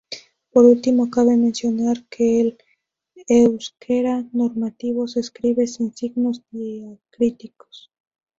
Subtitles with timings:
[0.51, 2.57] Por último, cabe mencionar que el
[3.27, 7.91] euskera normativo se escribe sin signos diacríticos.